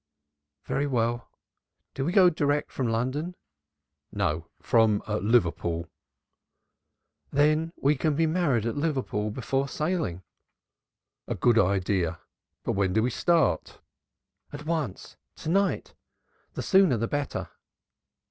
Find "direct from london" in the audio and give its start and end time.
2.31-3.35